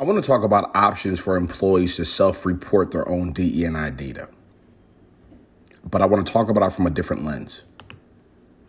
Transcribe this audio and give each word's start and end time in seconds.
I 0.00 0.04
want 0.04 0.22
to 0.22 0.26
talk 0.26 0.44
about 0.44 0.70
options 0.76 1.18
for 1.18 1.36
employees 1.36 1.96
to 1.96 2.04
self 2.04 2.46
report 2.46 2.92
their 2.92 3.08
own 3.08 3.32
DEI 3.32 3.90
data. 3.90 4.28
But 5.82 6.02
I 6.02 6.06
want 6.06 6.24
to 6.24 6.32
talk 6.32 6.48
about 6.48 6.64
it 6.70 6.72
from 6.72 6.86
a 6.86 6.90
different 6.90 7.24
lens. 7.24 7.64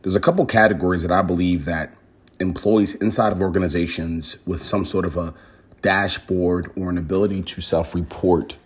There's 0.02 0.16
a 0.16 0.20
couple 0.20 0.44
categories 0.48 1.04
that 1.04 1.12
I 1.12 1.22
believe 1.22 1.66
that 1.66 1.94
employees 2.40 2.96
inside 2.96 3.32
of 3.32 3.44
organizations 3.44 4.38
with 4.48 4.64
some 4.64 4.86
sort 4.86 5.06
of 5.06 5.18
a 5.18 5.36
dashboard 5.84 6.72
or 6.76 6.90
an 6.90 6.98
ability 6.98 7.44
to 7.44 7.62
self 7.62 7.94
report, 7.94 8.58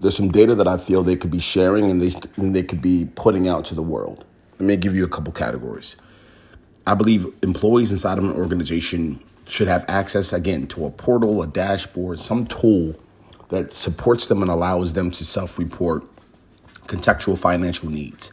there's 0.00 0.16
some 0.16 0.32
data 0.32 0.56
that 0.56 0.66
I 0.66 0.78
feel 0.78 1.04
they 1.04 1.14
could 1.14 1.30
be 1.30 1.38
sharing 1.38 1.92
and 1.92 2.02
they, 2.02 2.18
and 2.36 2.56
they 2.56 2.64
could 2.64 2.82
be 2.82 3.08
putting 3.14 3.46
out 3.46 3.64
to 3.66 3.74
the 3.76 3.82
world. 3.82 4.24
Let 4.58 4.66
me 4.66 4.76
give 4.76 4.96
you 4.96 5.04
a 5.04 5.08
couple 5.08 5.32
categories. 5.32 5.94
I 6.88 6.94
believe 6.94 7.26
employees 7.42 7.92
inside 7.92 8.18
of 8.18 8.24
an 8.24 8.32
organization 8.32 9.20
should 9.46 9.68
have 9.68 9.84
access 9.88 10.32
again 10.32 10.66
to 10.68 10.86
a 10.86 10.90
portal, 10.90 11.42
a 11.42 11.46
dashboard, 11.46 12.18
some 12.18 12.46
tool 12.46 12.94
that 13.50 13.72
supports 13.72 14.26
them 14.26 14.42
and 14.42 14.50
allows 14.50 14.92
them 14.94 15.10
to 15.10 15.24
self 15.24 15.58
report 15.58 16.04
contextual 16.86 17.38
financial 17.38 17.88
needs, 17.90 18.32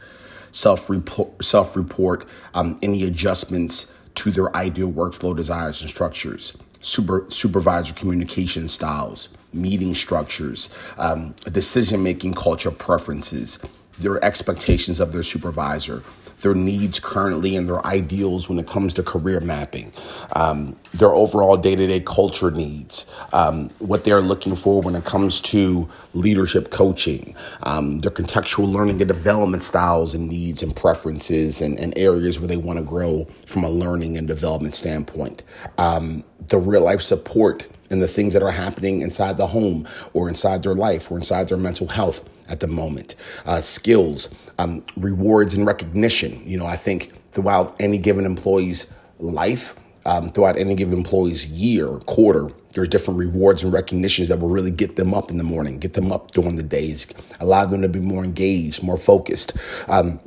self 0.51 0.89
report, 0.89 2.25
um, 2.53 2.77
any 2.81 3.03
adjustments 3.03 3.93
to 4.15 4.31
their 4.31 4.55
ideal 4.55 4.91
workflow 4.91 5.35
desires 5.35 5.81
and 5.81 5.89
structures, 5.89 6.57
super, 6.81 7.25
supervisor 7.29 7.93
communication 7.93 8.67
styles, 8.67 9.29
meeting 9.53 9.93
structures, 9.93 10.69
um, 10.97 11.33
decision 11.51 12.03
making 12.03 12.33
culture 12.33 12.71
preferences, 12.71 13.59
their 13.99 14.23
expectations 14.23 14.99
of 14.99 15.11
their 15.11 15.23
supervisor, 15.23 16.03
their 16.41 16.55
needs 16.55 16.99
currently 16.99 17.55
and 17.55 17.67
their 17.67 17.85
ideals 17.85 18.49
when 18.49 18.59
it 18.59 18.67
comes 18.67 18.93
to 18.95 19.03
career 19.03 19.39
mapping, 19.39 19.91
um, 20.33 20.75
their 20.93 21.13
overall 21.13 21.57
day 21.57 21.75
to 21.75 21.87
day 21.87 21.99
culture 21.99 22.51
needs, 22.51 23.05
um, 23.33 23.69
what 23.79 24.03
they're 24.03 24.21
looking 24.21 24.55
for 24.55 24.81
when 24.81 24.95
it 24.95 25.05
comes 25.05 25.39
to 25.39 25.87
leadership 26.13 26.71
coaching, 26.71 27.35
um, 27.63 27.99
their 27.99 28.11
contextual 28.11 28.71
learning 28.71 29.01
and 29.01 29.07
development 29.07 29.63
styles 29.63 30.13
and 30.13 30.27
needs 30.27 30.61
and 30.63 30.75
preferences 30.75 31.61
and, 31.61 31.79
and 31.79 31.97
areas 31.97 32.39
where 32.39 32.47
they 32.47 32.57
want 32.57 32.77
to 32.77 32.85
grow 32.85 33.25
from 33.45 33.63
a 33.63 33.69
learning 33.69 34.17
and 34.17 34.27
development 34.27 34.75
standpoint, 34.75 35.43
um, 35.77 36.23
the 36.47 36.57
real 36.57 36.81
life 36.81 37.01
support 37.01 37.67
and 37.91 38.01
the 38.01 38.07
things 38.07 38.33
that 38.33 38.41
are 38.41 38.51
happening 38.51 39.01
inside 39.01 39.37
the 39.37 39.47
home 39.47 39.87
or 40.13 40.27
inside 40.29 40.63
their 40.63 40.73
life 40.73 41.11
or 41.11 41.17
inside 41.17 41.49
their 41.49 41.57
mental 41.57 41.87
health 41.87 42.27
at 42.49 42.59
the 42.59 42.67
moment, 42.67 43.15
uh, 43.45 43.61
skills, 43.61 44.29
um, 44.57 44.83
rewards, 44.97 45.53
and 45.55 45.67
recognition. 45.67 46.41
You 46.49 46.57
know, 46.57 46.65
I 46.65 46.75
think 46.75 47.11
throughout 47.31 47.75
any 47.79 47.97
given 47.97 48.25
employee's 48.25 48.91
life, 49.19 49.75
um, 50.05 50.31
throughout 50.31 50.57
any 50.57 50.73
given 50.73 50.97
employee's 50.97 51.47
year, 51.47 51.87
or 51.87 51.99
quarter, 52.01 52.49
there's 52.73 52.87
different 52.87 53.19
rewards 53.19 53.63
and 53.63 53.71
recognitions 53.71 54.27
that 54.29 54.39
will 54.39 54.49
really 54.49 54.71
get 54.71 54.95
them 54.95 55.13
up 55.13 55.29
in 55.29 55.37
the 55.37 55.43
morning, 55.43 55.77
get 55.77 55.93
them 55.93 56.11
up 56.11 56.31
during 56.31 56.55
the 56.55 56.63
days, 56.63 57.07
allow 57.39 57.65
them 57.65 57.81
to 57.81 57.89
be 57.89 57.99
more 57.99 58.23
engaged, 58.23 58.81
more 58.81 58.97
focused. 58.97 59.53
Um, 59.87 60.19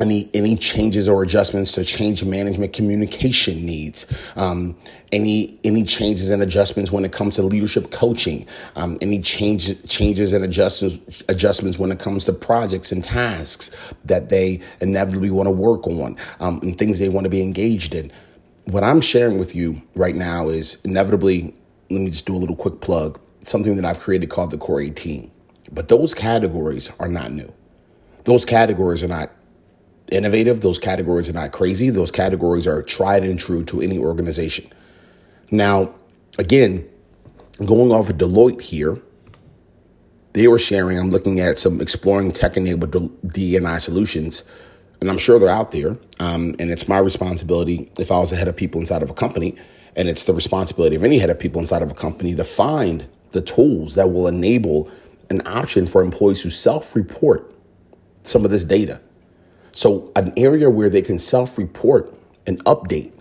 any 0.00 0.30
any 0.34 0.56
changes 0.56 1.08
or 1.08 1.22
adjustments 1.22 1.72
to 1.72 1.84
change 1.84 2.24
management 2.24 2.72
communication 2.72 3.64
needs 3.64 4.06
um, 4.36 4.76
any 5.12 5.58
any 5.64 5.82
changes 5.82 6.30
and 6.30 6.42
adjustments 6.42 6.90
when 6.90 7.04
it 7.04 7.12
comes 7.12 7.36
to 7.36 7.42
leadership 7.42 7.90
coaching 7.90 8.46
um, 8.76 8.98
any 9.00 9.20
changes 9.20 9.82
changes 9.88 10.32
and 10.32 10.44
adjustments 10.44 11.22
adjustments 11.28 11.78
when 11.78 11.92
it 11.92 11.98
comes 11.98 12.24
to 12.24 12.32
projects 12.32 12.92
and 12.92 13.04
tasks 13.04 13.70
that 14.04 14.30
they 14.30 14.60
inevitably 14.80 15.30
want 15.30 15.46
to 15.46 15.52
work 15.52 15.86
on 15.86 16.16
um, 16.40 16.58
and 16.62 16.78
things 16.78 16.98
they 16.98 17.08
want 17.08 17.24
to 17.24 17.30
be 17.30 17.42
engaged 17.42 17.94
in. 17.94 18.10
What 18.64 18.84
i'm 18.84 19.00
sharing 19.00 19.38
with 19.38 19.54
you 19.54 19.82
right 19.96 20.14
now 20.14 20.48
is 20.48 20.80
inevitably 20.84 21.54
let 21.90 22.00
me 22.00 22.10
just 22.10 22.26
do 22.26 22.34
a 22.34 22.38
little 22.38 22.56
quick 22.56 22.80
plug 22.80 23.20
something 23.40 23.76
that 23.76 23.84
i've 23.84 24.00
created 24.00 24.30
called 24.30 24.50
the 24.50 24.58
core 24.58 24.80
18 24.80 25.30
but 25.72 25.88
those 25.88 26.12
categories 26.14 26.90
are 27.00 27.08
not 27.08 27.32
new. 27.32 27.52
Those 28.24 28.44
categories 28.44 29.02
are 29.02 29.08
not 29.08 29.30
innovative. 30.12 30.60
Those 30.60 30.78
categories 30.78 31.28
are 31.28 31.34
not 31.34 31.52
crazy. 31.52 31.90
Those 31.90 32.10
categories 32.10 32.66
are 32.66 32.82
tried 32.82 33.24
and 33.24 33.38
true 33.38 33.64
to 33.64 33.80
any 33.80 33.98
organization. 33.98 34.66
Now, 35.50 35.94
again, 36.38 36.88
going 37.64 37.92
off 37.92 38.10
of 38.10 38.18
Deloitte 38.18 38.62
here, 38.62 39.00
they 40.32 40.48
were 40.48 40.58
sharing, 40.58 40.98
I'm 40.98 41.10
looking 41.10 41.40
at 41.40 41.58
some 41.58 41.80
exploring 41.80 42.32
tech 42.32 42.56
enabled 42.56 43.32
D&I 43.32 43.78
solutions, 43.78 44.44
and 45.00 45.10
I'm 45.10 45.18
sure 45.18 45.38
they're 45.38 45.48
out 45.48 45.72
there. 45.72 45.98
Um, 46.20 46.54
and 46.58 46.70
it's 46.70 46.88
my 46.88 46.98
responsibility 46.98 47.90
if 47.98 48.10
I 48.10 48.18
was 48.18 48.30
the 48.30 48.36
head 48.36 48.48
of 48.48 48.56
people 48.56 48.80
inside 48.80 49.02
of 49.02 49.10
a 49.10 49.14
company, 49.14 49.56
and 49.94 50.08
it's 50.08 50.24
the 50.24 50.32
responsibility 50.32 50.96
of 50.96 51.02
any 51.02 51.18
head 51.18 51.28
of 51.28 51.38
people 51.38 51.60
inside 51.60 51.82
of 51.82 51.90
a 51.90 51.94
company 51.94 52.34
to 52.34 52.44
find 52.44 53.06
the 53.32 53.42
tools 53.42 53.94
that 53.94 54.10
will 54.10 54.26
enable 54.26 54.90
an 55.28 55.42
option 55.46 55.86
for 55.86 56.02
employees 56.02 56.42
to 56.42 56.50
self 56.50 56.96
report 56.96 57.52
some 58.22 58.44
of 58.44 58.50
this 58.50 58.64
data 58.64 59.00
so, 59.72 60.12
an 60.16 60.32
area 60.36 60.68
where 60.68 60.90
they 60.90 61.02
can 61.02 61.18
self 61.18 61.56
report 61.56 62.12
and 62.46 62.62
update 62.64 63.12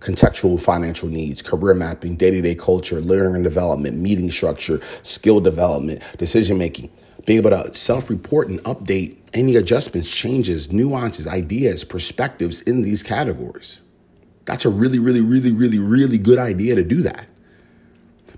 contextual 0.00 0.60
financial 0.60 1.08
needs, 1.08 1.40
career 1.40 1.72
mapping, 1.72 2.14
day 2.16 2.30
to 2.30 2.42
day 2.42 2.54
culture, 2.54 3.00
learning 3.00 3.36
and 3.36 3.44
development, 3.44 3.96
meeting 3.96 4.30
structure, 4.30 4.80
skill 5.02 5.40
development, 5.40 6.02
decision 6.18 6.58
making. 6.58 6.90
Be 7.26 7.36
able 7.36 7.50
to 7.50 7.72
self 7.74 8.10
report 8.10 8.48
and 8.48 8.62
update 8.64 9.16
any 9.32 9.56
adjustments, 9.56 10.10
changes, 10.10 10.72
nuances, 10.72 11.26
ideas, 11.26 11.84
perspectives 11.84 12.60
in 12.62 12.82
these 12.82 13.02
categories. 13.02 13.80
That's 14.44 14.64
a 14.66 14.70
really, 14.70 14.98
really, 14.98 15.22
really, 15.22 15.52
really, 15.52 15.78
really 15.78 16.18
good 16.18 16.38
idea 16.38 16.74
to 16.74 16.82
do 16.82 17.02
that. 17.02 17.26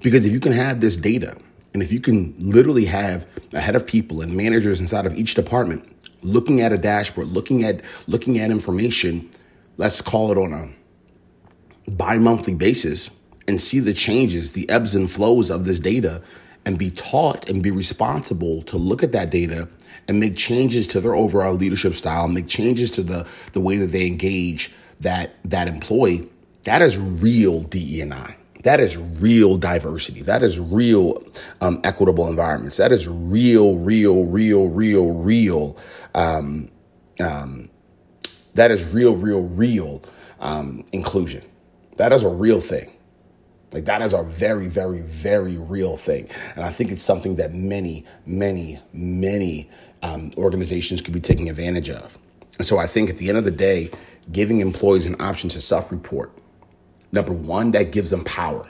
Because 0.02 0.24
if 0.24 0.32
you 0.32 0.40
can 0.40 0.52
have 0.52 0.80
this 0.80 0.96
data, 0.96 1.36
and 1.74 1.82
if 1.82 1.90
you 1.90 2.00
can 2.00 2.34
literally 2.38 2.84
have 2.84 3.26
a 3.52 3.60
head 3.60 3.74
of 3.74 3.86
people 3.86 4.22
and 4.22 4.34
managers 4.34 4.80
inside 4.80 5.04
of 5.04 5.14
each 5.14 5.34
department 5.34 5.95
looking 6.26 6.60
at 6.60 6.72
a 6.72 6.78
dashboard, 6.78 7.28
looking 7.28 7.64
at 7.64 7.82
looking 8.06 8.38
at 8.38 8.50
information, 8.50 9.30
let's 9.76 10.00
call 10.00 10.32
it 10.32 10.38
on 10.38 10.52
a 10.52 11.90
bi-monthly 11.90 12.54
basis 12.54 13.10
and 13.48 13.60
see 13.60 13.80
the 13.80 13.94
changes, 13.94 14.52
the 14.52 14.68
ebbs 14.68 14.94
and 14.94 15.10
flows 15.10 15.50
of 15.50 15.64
this 15.64 15.78
data 15.78 16.22
and 16.64 16.78
be 16.78 16.90
taught 16.90 17.48
and 17.48 17.62
be 17.62 17.70
responsible 17.70 18.62
to 18.62 18.76
look 18.76 19.02
at 19.02 19.12
that 19.12 19.30
data 19.30 19.68
and 20.08 20.18
make 20.20 20.36
changes 20.36 20.88
to 20.88 21.00
their 21.00 21.14
overall 21.14 21.54
leadership 21.54 21.94
style, 21.94 22.28
make 22.28 22.48
changes 22.48 22.90
to 22.90 23.02
the 23.02 23.26
the 23.52 23.60
way 23.60 23.76
that 23.76 23.88
they 23.88 24.06
engage 24.06 24.72
that 25.00 25.34
that 25.44 25.68
employee. 25.68 26.28
That 26.64 26.82
is 26.82 26.98
real 26.98 27.60
DE&I. 27.62 28.36
That 28.66 28.80
is 28.80 28.96
real 28.98 29.58
diversity. 29.58 30.22
That 30.22 30.42
is 30.42 30.58
real 30.58 31.22
um, 31.60 31.80
equitable 31.84 32.26
environments. 32.26 32.78
That 32.78 32.90
is 32.90 33.06
real, 33.06 33.76
real, 33.76 34.24
real, 34.24 34.66
real, 34.66 35.12
real. 35.12 35.76
Um, 36.16 36.68
um, 37.20 37.70
that 38.54 38.72
is 38.72 38.92
real, 38.92 39.14
real, 39.14 39.42
real 39.42 40.02
um, 40.40 40.84
inclusion. 40.92 41.44
That 41.98 42.12
is 42.12 42.24
a 42.24 42.28
real 42.28 42.60
thing. 42.60 42.92
Like 43.70 43.84
that 43.84 44.02
is 44.02 44.12
a 44.12 44.24
very, 44.24 44.66
very, 44.66 45.02
very 45.02 45.58
real 45.58 45.96
thing. 45.96 46.28
And 46.56 46.64
I 46.64 46.70
think 46.70 46.90
it's 46.90 47.04
something 47.04 47.36
that 47.36 47.54
many, 47.54 48.04
many, 48.26 48.80
many 48.92 49.70
um, 50.02 50.32
organizations 50.36 51.00
could 51.00 51.14
be 51.14 51.20
taking 51.20 51.48
advantage 51.48 51.88
of. 51.88 52.18
And 52.58 52.66
so 52.66 52.78
I 52.78 52.88
think 52.88 53.10
at 53.10 53.18
the 53.18 53.28
end 53.28 53.38
of 53.38 53.44
the 53.44 53.52
day, 53.52 53.92
giving 54.32 54.58
employees 54.58 55.06
an 55.06 55.14
option 55.20 55.48
to 55.50 55.60
self 55.60 55.92
report 55.92 56.36
Number 57.12 57.32
one, 57.32 57.70
that 57.72 57.92
gives 57.92 58.10
them 58.10 58.24
power. 58.24 58.68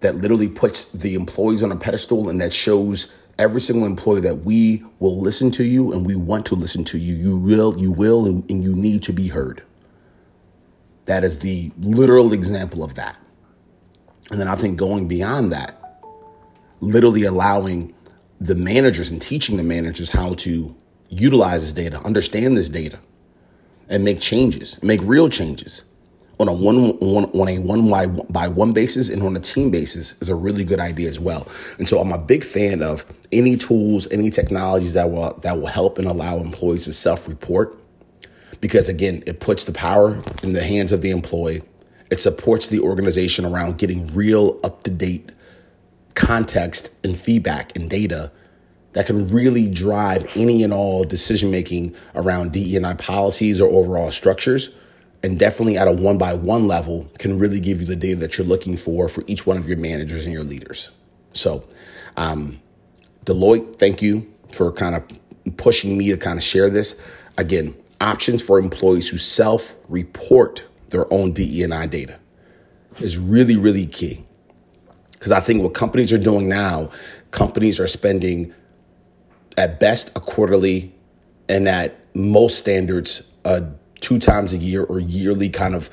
That 0.00 0.16
literally 0.16 0.48
puts 0.48 0.86
the 0.86 1.14
employees 1.14 1.62
on 1.62 1.72
a 1.72 1.76
pedestal 1.76 2.28
and 2.28 2.40
that 2.40 2.52
shows 2.52 3.12
every 3.38 3.60
single 3.60 3.86
employee 3.86 4.20
that 4.20 4.44
we 4.44 4.84
will 4.98 5.18
listen 5.20 5.50
to 5.52 5.64
you 5.64 5.92
and 5.92 6.06
we 6.06 6.14
want 6.16 6.46
to 6.46 6.54
listen 6.54 6.84
to 6.84 6.98
you. 6.98 7.14
You 7.14 7.36
will, 7.36 7.78
you 7.78 7.90
will, 7.90 8.26
and, 8.26 8.48
and 8.50 8.64
you 8.64 8.74
need 8.74 9.02
to 9.04 9.12
be 9.12 9.28
heard. 9.28 9.62
That 11.06 11.24
is 11.24 11.38
the 11.38 11.72
literal 11.78 12.32
example 12.32 12.84
of 12.84 12.94
that. 12.94 13.18
And 14.30 14.40
then 14.40 14.48
I 14.48 14.54
think 14.54 14.78
going 14.78 15.08
beyond 15.08 15.52
that, 15.52 15.78
literally 16.80 17.24
allowing 17.24 17.94
the 18.40 18.54
managers 18.54 19.10
and 19.10 19.20
teaching 19.20 19.56
the 19.56 19.62
managers 19.62 20.10
how 20.10 20.34
to 20.34 20.74
utilize 21.08 21.60
this 21.60 21.72
data, 21.72 21.98
understand 22.00 22.56
this 22.56 22.68
data, 22.68 22.98
and 23.88 24.04
make 24.04 24.20
changes, 24.20 24.82
make 24.82 25.00
real 25.02 25.28
changes 25.28 25.84
on 26.42 26.48
a 26.48 26.52
one, 26.52 26.98
one 26.98 27.24
on 27.24 27.48
a 27.48 27.58
one 27.58 27.88
by, 27.88 28.06
by 28.06 28.48
one 28.48 28.72
basis 28.72 29.08
and 29.08 29.22
on 29.22 29.36
a 29.36 29.40
team 29.40 29.70
basis 29.70 30.20
is 30.20 30.28
a 30.28 30.34
really 30.34 30.64
good 30.64 30.80
idea 30.80 31.08
as 31.08 31.18
well. 31.18 31.46
And 31.78 31.88
so 31.88 32.00
I'm 32.00 32.12
a 32.12 32.18
big 32.18 32.44
fan 32.44 32.82
of 32.82 33.06
any 33.30 33.56
tools, 33.56 34.06
any 34.10 34.28
technologies 34.28 34.92
that 34.92 35.10
will 35.10 35.32
that 35.42 35.58
will 35.58 35.68
help 35.68 35.98
and 35.98 36.06
allow 36.06 36.38
employees 36.38 36.84
to 36.84 36.92
self-report 36.92 37.78
because 38.60 38.88
again, 38.88 39.22
it 39.26 39.40
puts 39.40 39.64
the 39.64 39.72
power 39.72 40.22
in 40.42 40.52
the 40.52 40.62
hands 40.62 40.92
of 40.92 41.00
the 41.00 41.10
employee. 41.10 41.62
It 42.10 42.20
supports 42.20 42.66
the 42.66 42.80
organization 42.80 43.44
around 43.44 43.78
getting 43.78 44.06
real 44.08 44.60
up-to-date 44.62 45.30
context 46.14 46.92
and 47.04 47.16
feedback 47.16 47.74
and 47.76 47.88
data 47.88 48.30
that 48.92 49.06
can 49.06 49.26
really 49.28 49.68
drive 49.68 50.30
any 50.36 50.62
and 50.62 50.72
all 50.72 51.04
decision 51.04 51.50
making 51.50 51.96
around 52.14 52.52
DEI 52.52 52.94
policies 52.98 53.60
or 53.60 53.70
overall 53.70 54.10
structures 54.10 54.70
and 55.22 55.38
definitely 55.38 55.78
at 55.78 55.88
a 55.88 55.92
one 55.92 56.18
by 56.18 56.34
one 56.34 56.66
level 56.66 57.08
can 57.18 57.38
really 57.38 57.60
give 57.60 57.80
you 57.80 57.86
the 57.86 57.96
data 57.96 58.20
that 58.20 58.38
you're 58.38 58.46
looking 58.46 58.76
for 58.76 59.08
for 59.08 59.22
each 59.26 59.46
one 59.46 59.56
of 59.56 59.68
your 59.68 59.76
managers 59.76 60.26
and 60.26 60.34
your 60.34 60.42
leaders. 60.44 60.90
So, 61.32 61.64
um, 62.16 62.60
Deloitte, 63.24 63.76
thank 63.76 64.02
you 64.02 64.30
for 64.52 64.72
kind 64.72 64.96
of 64.96 65.56
pushing 65.56 65.96
me 65.96 66.10
to 66.10 66.16
kind 66.16 66.38
of 66.38 66.42
share 66.42 66.68
this. 66.68 67.00
Again, 67.38 67.74
options 68.00 68.42
for 68.42 68.58
employees 68.58 69.08
who 69.08 69.16
self 69.16 69.74
report 69.88 70.64
their 70.88 71.10
own 71.12 71.32
DE&I 71.32 71.86
data 71.86 72.18
is 73.00 73.18
really, 73.18 73.56
really 73.56 73.86
key. 73.86 74.24
Because 75.12 75.32
I 75.32 75.40
think 75.40 75.62
what 75.62 75.72
companies 75.72 76.12
are 76.12 76.18
doing 76.18 76.48
now, 76.48 76.90
companies 77.30 77.78
are 77.78 77.86
spending 77.86 78.52
at 79.56 79.78
best 79.78 80.08
a 80.16 80.20
quarterly 80.20 80.92
and 81.48 81.68
at 81.68 81.96
most 82.14 82.58
standards 82.58 83.22
a 83.44 83.64
two 84.02 84.18
times 84.18 84.52
a 84.52 84.58
year 84.58 84.84
or 84.84 85.00
yearly 85.00 85.48
kind 85.48 85.74
of 85.74 85.88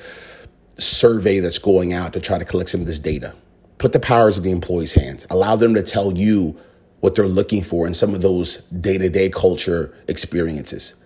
survey 0.76 1.40
that's 1.40 1.58
going 1.58 1.92
out 1.92 2.12
to 2.12 2.20
try 2.20 2.38
to 2.38 2.44
collect 2.44 2.70
some 2.70 2.80
of 2.80 2.86
this 2.86 2.98
data. 2.98 3.34
Put 3.78 3.92
the 3.92 4.00
powers 4.00 4.36
in 4.36 4.44
the 4.44 4.50
employee's 4.50 4.92
hands. 4.92 5.26
Allow 5.30 5.56
them 5.56 5.74
to 5.74 5.82
tell 5.82 6.16
you 6.16 6.58
what 7.00 7.14
they're 7.14 7.26
looking 7.26 7.62
for 7.62 7.86
in 7.86 7.94
some 7.94 8.14
of 8.14 8.20
those 8.20 8.58
day 8.64 8.98
to 8.98 9.08
day 9.08 9.30
culture 9.30 9.94
experiences. 10.08 10.96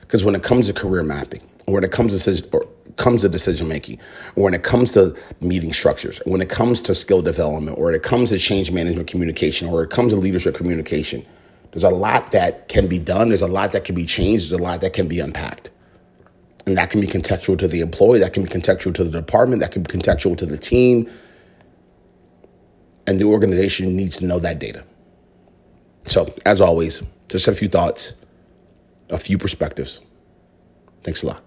Because 0.00 0.24
when 0.24 0.34
it 0.34 0.42
comes 0.42 0.68
to 0.68 0.72
career 0.72 1.02
mapping, 1.02 1.42
or 1.66 1.74
when 1.74 1.84
it 1.84 1.92
comes 1.92 2.24
to 2.24 2.48
or 2.52 2.66
comes 2.96 3.22
to 3.22 3.28
decision 3.28 3.68
making, 3.68 3.98
or 4.36 4.44
when 4.44 4.54
it 4.54 4.62
comes 4.62 4.92
to 4.92 5.16
meeting 5.40 5.72
structures, 5.72 6.20
when 6.24 6.40
it 6.40 6.48
comes 6.48 6.80
to 6.82 6.94
skill 6.94 7.22
development, 7.22 7.76
or 7.78 7.86
when 7.86 7.94
it 7.94 8.02
comes 8.02 8.30
to 8.30 8.38
change 8.38 8.70
management 8.70 9.08
communication, 9.08 9.68
or 9.68 9.76
when 9.76 9.84
it 9.84 9.90
comes 9.90 10.12
to 10.12 10.18
leadership 10.18 10.54
communication, 10.54 11.24
there's 11.72 11.84
a 11.84 11.90
lot 11.90 12.30
that 12.30 12.68
can 12.68 12.86
be 12.86 12.98
done. 12.98 13.30
There's 13.30 13.42
a 13.42 13.48
lot 13.48 13.72
that 13.72 13.84
can 13.84 13.94
be 13.94 14.06
changed. 14.06 14.44
There's 14.44 14.60
a 14.60 14.62
lot 14.62 14.80
that 14.82 14.92
can 14.92 15.08
be 15.08 15.20
unpacked. 15.20 15.70
And 16.66 16.76
that 16.78 16.90
can 16.90 17.00
be 17.00 17.06
contextual 17.06 17.58
to 17.58 17.68
the 17.68 17.80
employee, 17.80 18.20
that 18.20 18.32
can 18.32 18.42
be 18.42 18.48
contextual 18.48 18.94
to 18.94 19.04
the 19.04 19.10
department, 19.10 19.60
that 19.60 19.72
can 19.72 19.82
be 19.82 19.92
contextual 19.92 20.36
to 20.38 20.46
the 20.46 20.56
team. 20.56 21.10
And 23.06 23.20
the 23.20 23.24
organization 23.24 23.96
needs 23.96 24.16
to 24.18 24.24
know 24.24 24.38
that 24.38 24.58
data. 24.58 24.84
So, 26.06 26.34
as 26.46 26.60
always, 26.60 27.02
just 27.28 27.48
a 27.48 27.54
few 27.54 27.68
thoughts, 27.68 28.14
a 29.10 29.18
few 29.18 29.36
perspectives. 29.36 30.00
Thanks 31.02 31.22
a 31.22 31.26
lot. 31.26 31.42